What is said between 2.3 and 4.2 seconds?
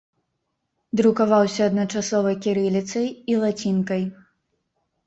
кірыліцай і лацінкай.